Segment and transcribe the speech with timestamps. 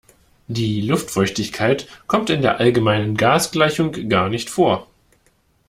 [0.47, 4.87] Die Luftfeuchtigkeit kommt in der allgemeinen Gasgleichung gar nicht vor.